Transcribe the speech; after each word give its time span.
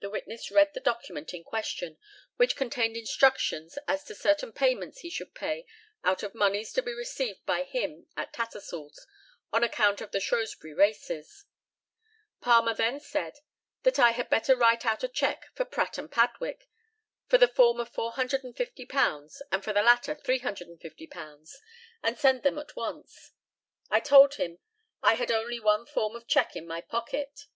[The 0.00 0.10
witness 0.10 0.50
read 0.50 0.74
the 0.74 0.80
document 0.80 1.32
in 1.32 1.42
question, 1.42 1.96
which 2.36 2.56
contained 2.56 2.94
instructions 2.94 3.78
as 3.88 4.04
to 4.04 4.14
certain 4.14 4.52
payments 4.52 4.98
he 5.00 5.08
should 5.08 5.34
pay 5.34 5.64
out 6.04 6.22
of 6.22 6.34
moneys 6.34 6.74
to 6.74 6.82
be 6.82 6.92
received 6.92 7.42
by 7.46 7.62
him 7.62 8.06
at 8.18 8.34
Tattersall's, 8.34 9.06
on 9.54 9.64
account 9.64 10.02
of 10.02 10.10
the 10.10 10.20
Shrewsbury 10.20 10.74
races.] 10.74 11.46
Palmer 12.42 12.74
then 12.74 13.00
said, 13.00 13.38
that 13.82 13.98
I 13.98 14.10
had 14.10 14.28
better 14.28 14.54
write 14.54 14.84
out 14.84 15.02
a 15.02 15.08
cheque 15.08 15.46
for 15.54 15.64
Pratt 15.64 15.96
and 15.96 16.12
Padwick 16.12 16.68
for 17.26 17.38
the 17.38 17.48
former 17.48 17.86
£450, 17.86 19.40
and 19.50 19.64
for 19.64 19.72
the 19.72 19.80
latter 19.80 20.14
£350, 20.14 21.52
and 22.02 22.18
send 22.18 22.42
them 22.42 22.58
at 22.58 22.76
once. 22.76 23.32
I 23.88 24.00
told 24.00 24.34
him 24.34 24.58
I 25.02 25.14
had 25.14 25.30
only 25.30 25.60
one 25.60 25.86
form 25.86 26.14
of 26.14 26.26
cheque 26.28 26.56
in 26.56 26.66
my 26.66 26.82
pocket. 26.82 27.46